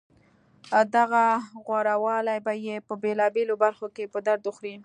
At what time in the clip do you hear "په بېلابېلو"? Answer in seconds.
2.87-3.55